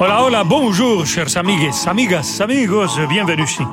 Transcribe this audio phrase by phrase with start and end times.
[0.00, 3.64] Hola, hola, bonjour, chers amigues, amigas, amigos, bienvenue ici.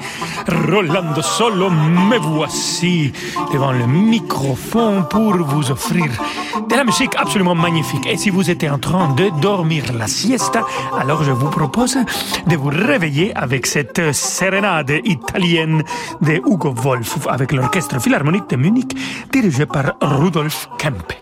[0.48, 3.14] Rolando Solo, me voici
[3.54, 6.06] devant le microphone pour vous offrir
[6.68, 8.07] de la musique absolument magnifique.
[8.07, 10.66] Et si vous êtes en train de dormir la siesta,
[10.97, 12.00] alors je vous propose
[12.47, 15.83] de vous réveiller avec cette sérénade italienne
[16.21, 18.97] de Hugo Wolf avec l'orchestre philharmonique de Munich
[19.32, 21.14] dirigé par Rudolf Kempe.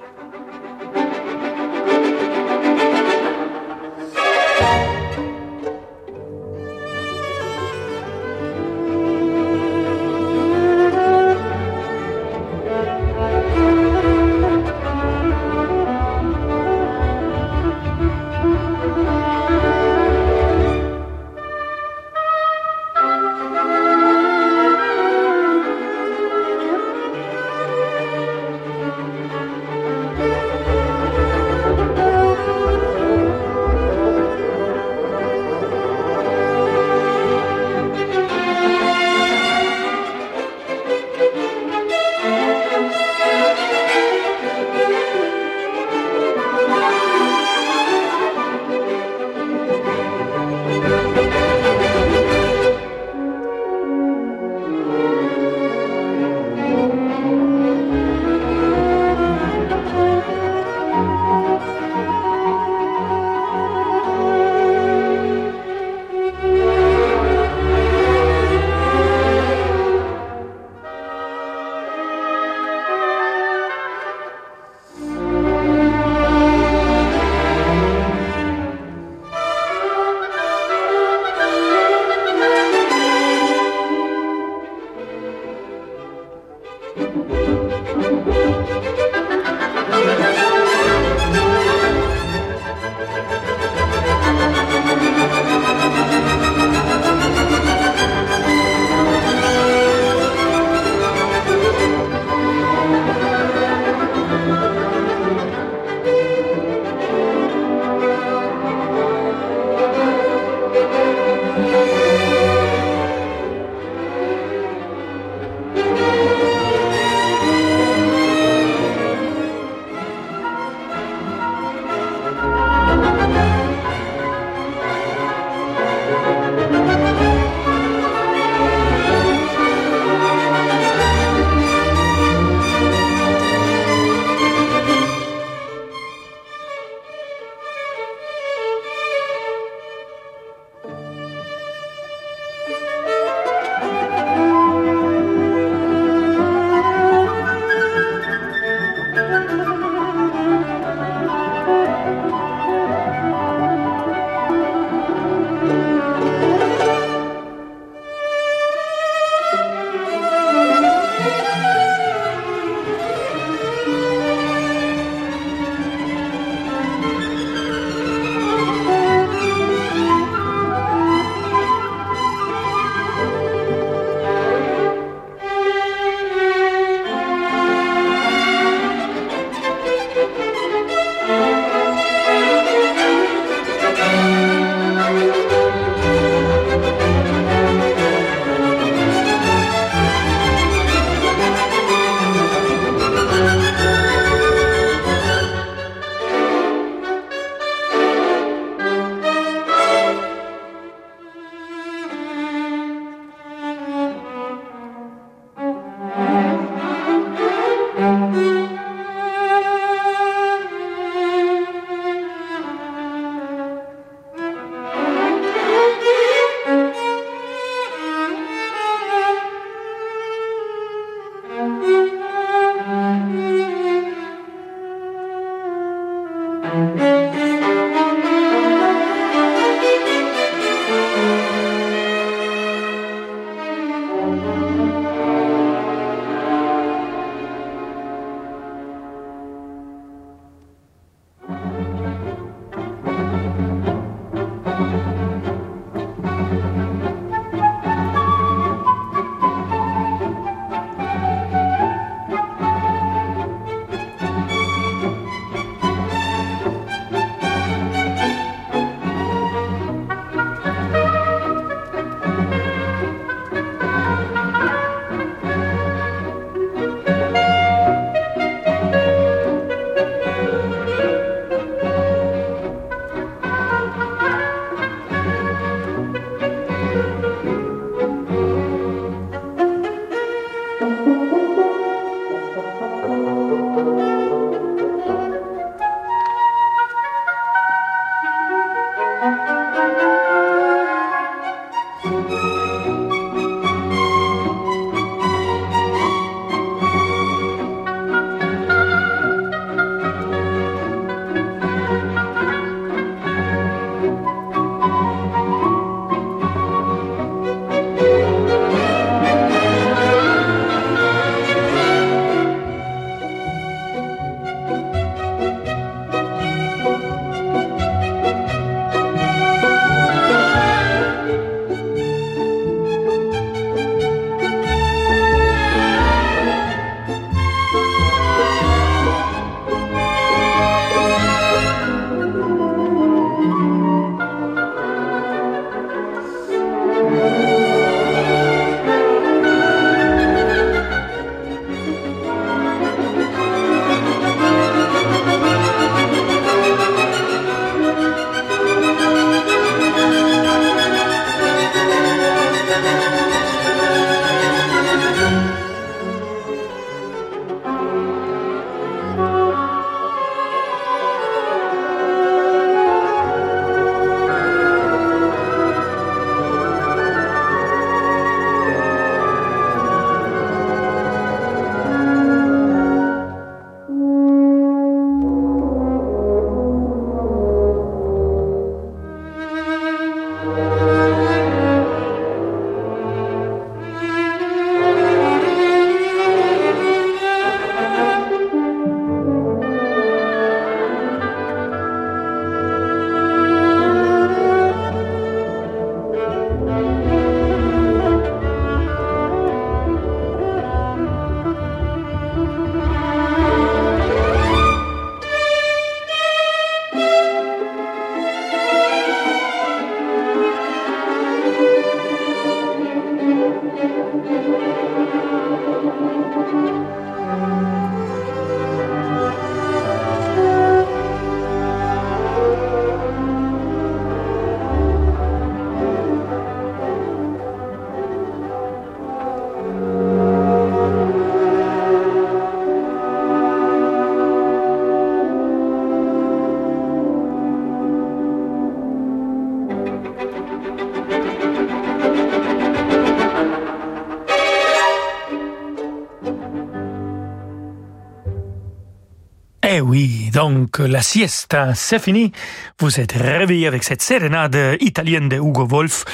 [450.33, 452.31] Donc la siesta, c'est fini.
[452.79, 456.05] Vous êtes réveillés avec cette sérénade italienne de Hugo Wolf.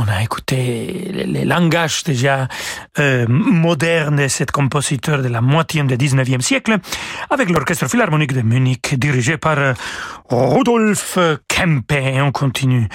[0.00, 2.46] On a écouté les langages déjà
[3.00, 6.76] euh, modernes de cet compositeur de la moitié du 19e siècle
[7.30, 9.72] avec l'orchestre philharmonique de Munich dirigé par euh,
[10.30, 11.18] Rudolf
[11.48, 11.90] Kempe.
[11.90, 12.88] Et on continue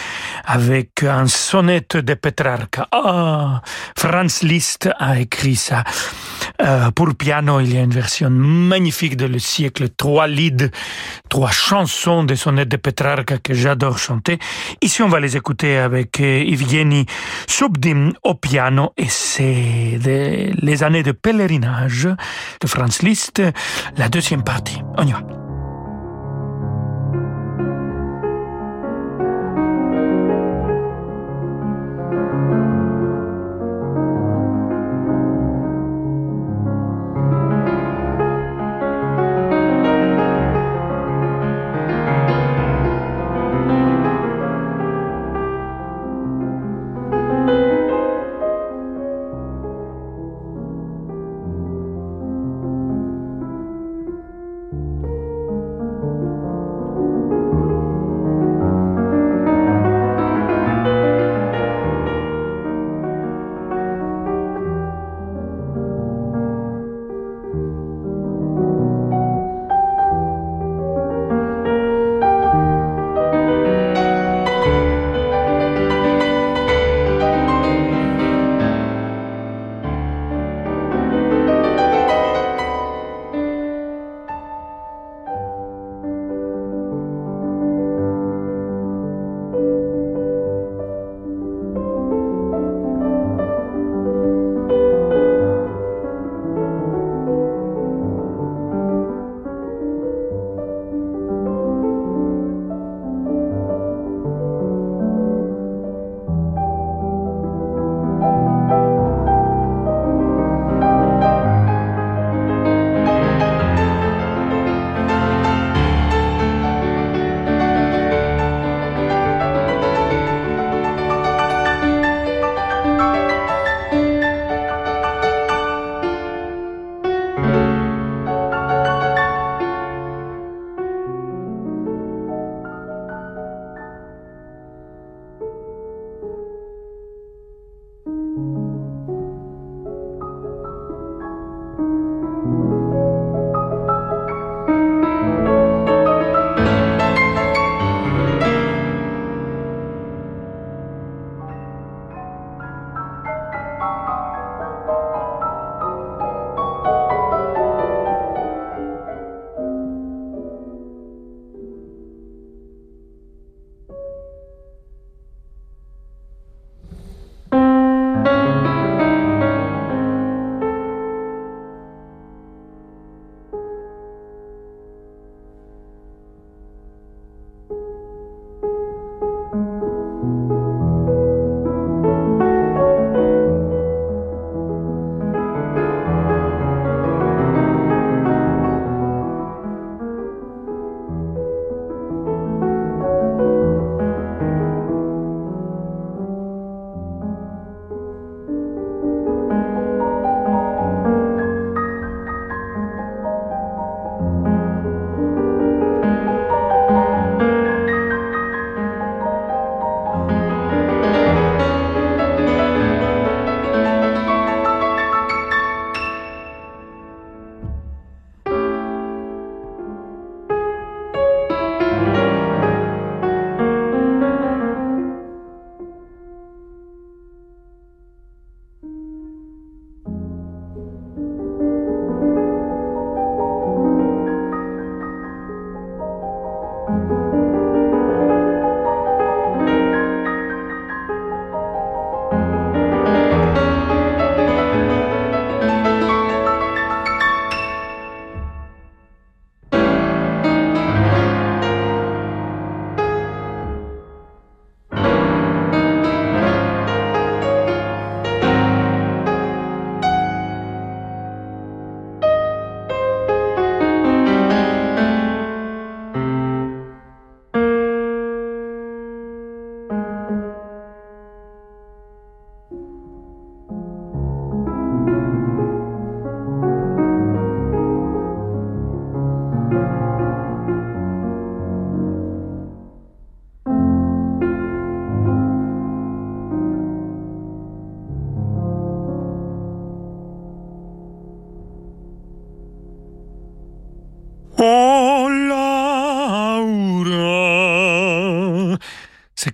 [0.46, 2.88] avec un sonnet de Petrarca.
[2.94, 3.62] Ah,
[3.98, 5.84] Franz Liszt a écrit ça.
[6.62, 10.70] Euh, pour piano, il y a une version magnifique de le siècle, trois leads,
[11.30, 14.40] trois chansons des sonnettes de Petrarca que j'adore chanter.
[14.82, 16.44] Ici, on va les écouter avec euh,
[16.94, 17.06] Evgeny
[17.48, 22.08] Subdim au piano et c'est les années de pèlerinage
[22.62, 23.42] de Franz Liszt,
[23.98, 24.82] la deuxième partie.
[24.98, 25.43] On y va.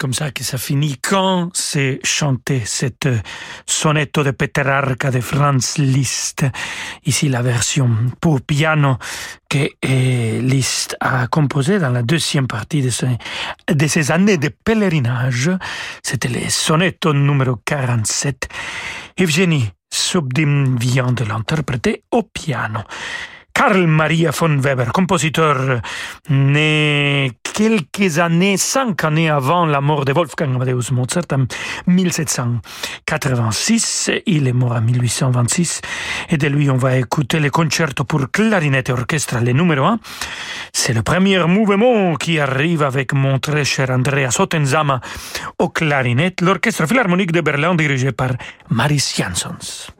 [0.10, 3.08] Comme ça que ça finit quand c'est chanté cette
[3.68, 6.48] sonetto de Petrarca de Franz Liszt?
[7.06, 7.88] Ici la version
[8.20, 8.98] pour piano
[9.48, 9.70] que
[10.42, 12.90] Liszt a composé dans la deuxième partie de,
[13.88, 15.52] ces années de pèlerinage.
[16.02, 18.50] C'était le sonetto numéro 47.
[19.16, 22.80] Evgeny Subdim vient de l'interpréter au piano.
[23.54, 25.82] Karl Maria von Weber, compositeur
[26.30, 31.46] né quelques années, cinq années avant la mort de Wolfgang Amadeus Mozart en
[31.88, 34.12] 1786.
[34.26, 35.82] Il est mort en 1826
[36.30, 40.00] et de lui on va écouter le concerto pour clarinette et orchestre, le numéro 1.
[40.72, 45.02] C'est le premier mouvement qui arrive avec mon très cher Andreas Ottenzama
[45.58, 48.30] au clarinette, l'orchestre philharmonique de Berlin dirigé par
[48.70, 49.92] Maris Jansons.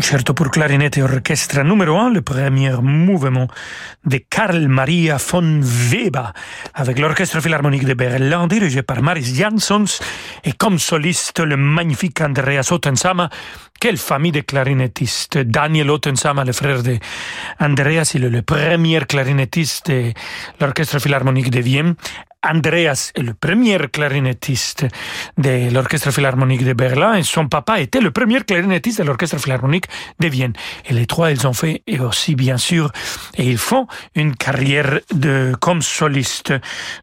[0.00, 3.48] Concerto pour clarinette et orchestre numéro 1, le premier mouvement
[4.06, 6.32] de Karl Maria von Weber
[6.72, 10.00] avec l'orchestre philharmonique de Berlin dirigé par Maris Jansons
[10.42, 13.28] et comme soliste le magnifique Andreas Ottensama.
[13.78, 15.36] Quelle famille de clarinettistes.
[15.36, 16.96] Daniel Ottensama, le frère de
[17.60, 20.14] Andreas, il est le premier clarinettiste de
[20.62, 21.94] l'orchestre philharmonique de Vienne.
[22.42, 24.86] Andreas est le premier clarinettiste
[25.36, 29.84] de l'Orchestre Philharmonique de Berlin et son papa était le premier clarinettiste de l'Orchestre Philharmonique
[30.20, 30.54] de Vienne.
[30.88, 32.90] Et les trois, ils ont fait, et aussi bien sûr,
[33.36, 36.54] et ils font une carrière de, comme soliste.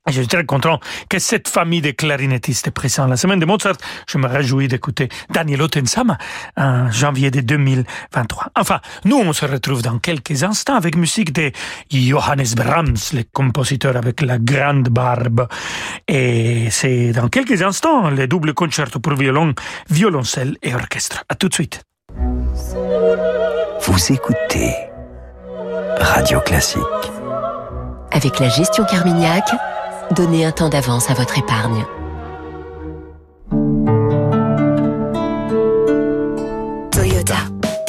[0.07, 3.09] Je suis très content que cette famille de clarinettistes est présente.
[3.09, 6.17] La semaine de Mozart, je me réjouis d'écouter Daniel Ottensama
[6.55, 8.47] en janvier de 2023.
[8.55, 11.51] Enfin, nous, on se retrouve dans quelques instants avec musique de
[11.91, 14.89] Johannes Brahms, le compositeur avec la grande
[16.07, 19.53] et c'est dans quelques instants le double concerto pour violon,
[19.89, 21.23] violoncelle et orchestre.
[21.29, 21.83] À tout de suite.
[23.81, 24.73] Vous écoutez
[25.99, 26.81] Radio Classique.
[28.11, 29.43] Avec la gestion Carmignac,
[30.11, 31.85] donnez un temps d'avance à votre épargne.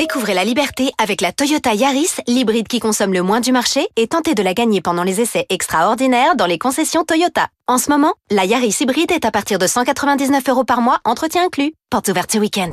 [0.08, 4.06] Découvrez la liberté avec la Toyota Yaris, l'hybride qui consomme le moins du marché, et
[4.06, 7.48] tentez de la gagner pendant les essais extraordinaires dans les concessions Toyota.
[7.66, 11.44] En ce moment, la Yaris hybride est à partir de 199 euros par mois, entretien
[11.44, 11.74] inclus.
[11.90, 12.70] Portes ouvertes ce week-end.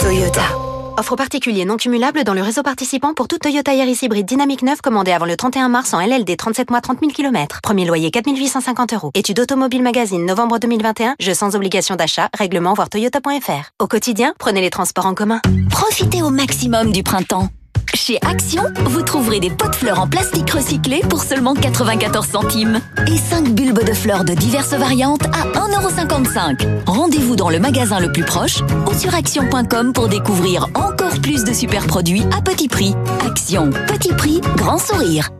[0.00, 0.69] Toyota.
[1.00, 4.82] Offre particulier non cumulable dans le réseau participant pour toute Toyota Yaris hybride dynamique 9
[4.82, 7.60] commandée avant le 31 mars en LLD 37 mois 30 000 km.
[7.62, 9.10] Premier loyer 4 850 euros.
[9.14, 11.14] Étude Automobile Magazine novembre 2021.
[11.18, 12.28] Jeu sans obligation d'achat.
[12.36, 13.70] Règlement voir toyota.fr.
[13.78, 15.40] Au quotidien, prenez les transports en commun.
[15.70, 17.48] Profitez au maximum du printemps.
[17.94, 22.80] Chez Action, vous trouverez des pots de fleurs en plastique recyclé pour seulement 94 centimes
[23.06, 26.84] et 5 bulbes de fleurs de diverses variantes à 1,55€.
[26.86, 31.52] Rendez-vous dans le magasin le plus proche ou sur action.com pour découvrir encore plus de
[31.52, 32.94] super produits à petit prix.
[33.26, 35.30] Action, petit prix, grand sourire.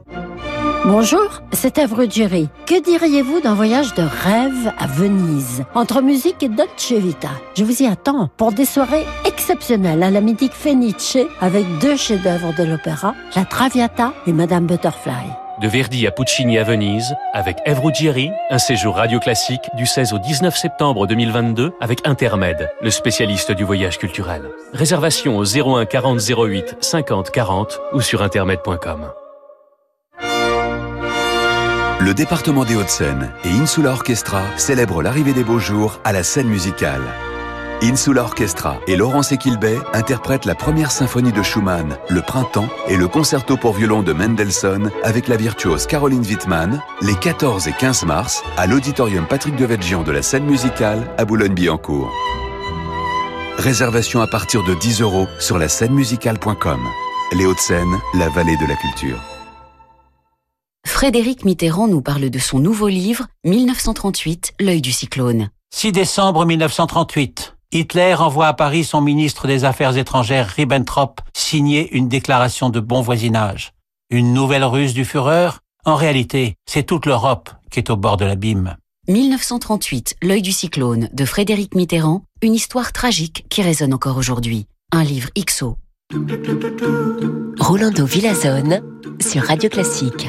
[0.87, 2.49] Bonjour, c'est Ève Ruggieri.
[2.67, 5.63] Que diriez-vous d'un voyage de rêve à Venise?
[5.75, 7.29] Entre musique et Dolce Vita.
[7.55, 12.55] Je vous y attends pour des soirées exceptionnelles à la mythique Fenice avec deux chefs-d'œuvre
[12.57, 15.13] de l'opéra, La Traviata et Madame Butterfly.
[15.61, 20.15] De Verdi à Puccini à Venise, avec Ève Ruggieri, un séjour radio classique du 16
[20.15, 24.43] au 19 septembre 2022 avec Intermed, le spécialiste du voyage culturel.
[24.73, 29.11] Réservation au 01 40 08 50 40 ou sur intermed.com.
[32.01, 36.49] Le département des Hauts-de-Seine et Insula Orchestra célèbrent l'arrivée des beaux jours à la scène
[36.49, 37.03] musicale.
[37.83, 43.07] Insula Orchestra et Laurence Equilbet interprètent la première symphonie de Schumann, Le Printemps, et le
[43.07, 48.43] concerto pour violon de Mendelssohn avec la virtuose Caroline Wittmann les 14 et 15 mars
[48.57, 52.11] à l'auditorium Patrick Devedjian de la scène musicale à Boulogne-Billancourt.
[53.59, 56.81] Réservation à partir de 10 euros sur la scène musicale.com.
[57.35, 59.21] Les Hauts-de-Seine, la vallée de la culture.
[60.87, 65.51] Frédéric Mitterrand nous parle de son nouveau livre 1938, L'œil du cyclone.
[65.75, 67.57] 6 décembre 1938.
[67.73, 73.01] Hitler envoie à Paris son ministre des Affaires étrangères Ribbentrop signer une déclaration de bon
[73.01, 73.73] voisinage.
[74.11, 75.51] Une nouvelle ruse du Führer?
[75.85, 78.77] En réalité, c'est toute l'Europe qui est au bord de l'abîme.
[79.09, 84.67] 1938, L'œil du cyclone de Frédéric Mitterrand, une histoire tragique qui résonne encore aujourd'hui.
[84.93, 85.77] Un livre XO.
[87.61, 88.83] Rolando Villazone
[89.21, 90.29] sur Radio Classique.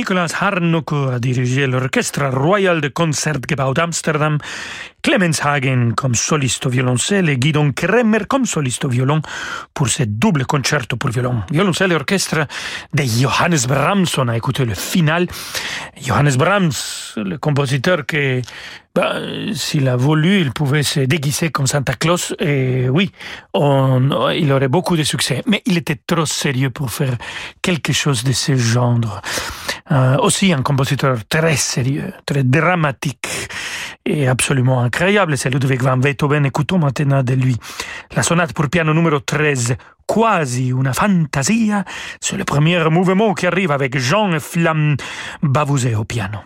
[0.00, 4.38] Nicolas Harnoncourt a dirigé l'Orchestre Royal de Concertgebouw d'Amsterdam,
[5.02, 9.20] Clemens Hagen comme soliste au violoncelle et Guidon Kremer comme soliste au violon
[9.74, 11.42] pour ce double concerto pour violon.
[11.50, 12.46] Violoncelle et orchestre
[12.92, 14.06] de Johannes Brahms.
[14.18, 15.26] On a écouté le final.
[16.00, 16.72] Johannes Brahms,
[17.16, 18.42] le compositeur qui
[18.92, 23.12] ben, s'il a voulu, il pouvait se déguiser comme Santa Claus et oui,
[23.54, 25.42] il aurait beaucoup de succès.
[25.46, 27.16] Mais il était trop sérieux pour faire
[27.62, 29.22] quelque chose de ce genre.
[29.92, 33.28] Euh, aussi un compositeur très sérieux, très dramatique
[34.06, 36.46] et absolument incroyable, c'est Ludwig van Beethoven.
[36.46, 37.56] Écoutons maintenant de lui
[38.14, 39.76] la sonate pour piano numéro 13,
[40.06, 41.84] quasi una fantasia.
[42.20, 44.96] C'est le premier mouvement qui arrive avec Jean Flamme
[45.42, 46.38] Bavouzé au piano.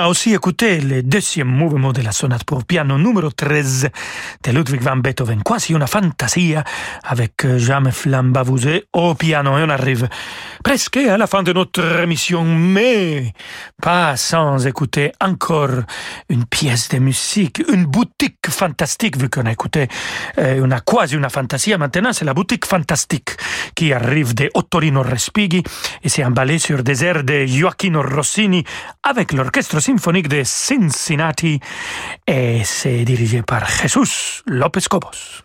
[0.00, 3.90] A aussi écouté le deuxième mouvement de la sonate pour piano numéro 13
[4.42, 6.64] de Ludwig van Beethoven, quasi una fantasia
[7.04, 9.58] avec James Flambavouzé au piano.
[9.58, 10.08] Et on arrive
[10.64, 13.34] presque à la fin de notre émission, mais
[13.82, 15.82] pas sans écouter encore
[16.30, 19.86] une pièce de musique, une boutique fantastique, vu qu'on a écouté
[20.38, 21.76] euh, une, quasi una fantasia.
[21.76, 23.36] Maintenant, c'est la boutique fantastique
[23.74, 25.62] qui arrive de Ottorino Respighi
[26.02, 28.64] et c'est emballé sur des airs de Gioacchino Rossini
[29.02, 31.58] avec l'orchestre symphonique de Cincinnati
[32.24, 35.42] et c'est dirigé par Jesus López Cobos.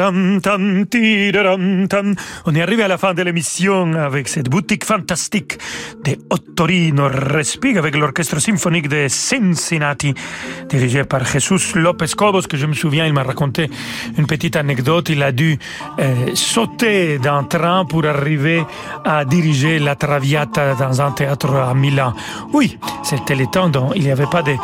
[0.00, 0.38] On
[2.54, 5.58] est arrivé à la fin de l'émission avec cette boutique fantastique
[6.04, 10.14] de Ottorino Respig avec l'orchestre symphonique de Cincinnati
[10.68, 13.68] dirigé par Jesus Lopez Cobos que je me souviens, il m'a raconté
[14.16, 15.08] une petite anecdote.
[15.08, 15.58] Il a dû
[15.98, 18.62] euh, sauter d'un train pour arriver
[19.04, 22.12] à diriger la Traviata dans un théâtre à Milan.
[22.52, 24.54] Oui, c'était le temps dont il n'y avait pas de,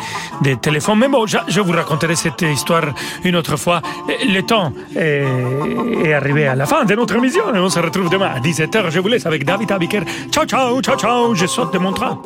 [0.43, 0.99] de téléphone.
[0.99, 2.85] Mais bon, je, je vous raconterai cette histoire
[3.23, 3.81] une autre fois.
[4.07, 4.71] Le temps
[6.03, 8.89] est arrivé à la fin de notre émission et on se retrouve demain à 17h.
[8.89, 10.01] Je vous laisse avec David Abiker.
[10.31, 11.35] Ciao, ciao, ciao, ciao.
[11.35, 12.21] Je saute de mon train.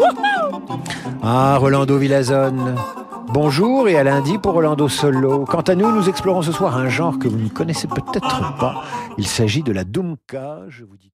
[1.24, 2.76] Ah, Rolando Villazone.
[3.32, 5.46] Bonjour et à lundi pour Rolando Solo.
[5.46, 8.84] Quant à nous, nous explorons ce soir un genre que vous ne connaissez peut-être pas.
[9.18, 10.62] Il s'agit de la Dumka.
[10.68, 11.12] Je vous dis